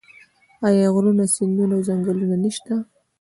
[0.67, 2.73] آیا غرونه سیندونه او ځنګلونه نشته؟